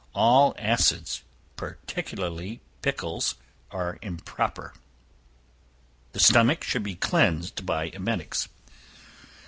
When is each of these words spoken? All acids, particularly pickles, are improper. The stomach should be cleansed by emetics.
All 0.15 0.55
acids, 0.57 1.21
particularly 1.57 2.59
pickles, 2.81 3.35
are 3.69 3.99
improper. 4.01 4.73
The 6.13 6.19
stomach 6.19 6.63
should 6.63 6.81
be 6.81 6.95
cleansed 6.95 7.67
by 7.67 7.89
emetics. 7.91 8.49